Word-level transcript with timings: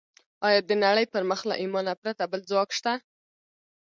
ايا 0.47 0.59
د 0.69 0.71
نړۍ 0.85 1.05
پر 1.13 1.23
مخ 1.29 1.39
له 1.49 1.55
ايمانه 1.61 1.93
پرته 2.01 2.23
بل 2.31 2.41
ځواک 2.49 2.69
شته؟ 2.77 2.93